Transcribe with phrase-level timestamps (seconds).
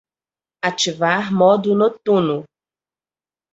[0.69, 2.41] Ativar modo notuno.